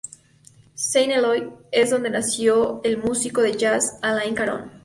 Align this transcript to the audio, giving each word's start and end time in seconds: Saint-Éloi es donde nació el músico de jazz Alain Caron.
Saint-Éloi 0.89 1.53
es 1.71 1.91
donde 1.91 2.09
nació 2.09 2.81
el 2.83 2.97
músico 2.97 3.41
de 3.43 3.55
jazz 3.55 3.99
Alain 4.01 4.33
Caron. 4.33 4.71